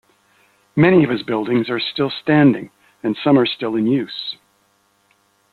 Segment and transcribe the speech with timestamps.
[0.75, 2.71] Many of his buildings are still standing
[3.03, 4.35] and some are still in use.